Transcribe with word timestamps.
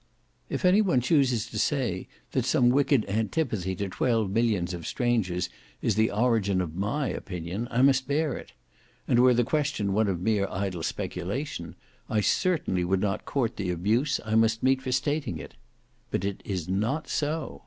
If 0.49 0.65
any 0.65 0.81
one 0.81 0.99
chooses 0.99 1.45
to 1.45 1.59
say 1.59 2.07
that 2.31 2.43
some 2.43 2.69
wicked 2.71 3.05
antipathy 3.07 3.75
to 3.75 3.87
twelve 3.87 4.31
millions 4.31 4.73
of 4.73 4.87
strangers 4.87 5.47
is 5.79 5.93
the 5.93 6.09
origin 6.09 6.59
of 6.59 6.73
my 6.75 7.09
opinion, 7.09 7.67
I 7.69 7.83
must 7.83 8.07
bear 8.07 8.35
it; 8.35 8.51
and 9.07 9.19
were 9.19 9.35
the 9.35 9.43
question 9.43 9.93
one 9.93 10.07
of 10.07 10.19
mere 10.19 10.47
idle 10.49 10.81
speculation, 10.81 11.75
I 12.09 12.21
certainly 12.21 12.83
would 12.83 13.01
not 13.01 13.25
court 13.25 13.57
the 13.57 13.69
abuse 13.69 14.19
I 14.25 14.33
must 14.33 14.63
meet 14.63 14.81
for 14.81 14.91
stating 14.91 15.37
it. 15.37 15.53
But 16.09 16.25
it 16.25 16.41
is 16.45 16.67
not 16.67 17.07
so. 17.07 17.59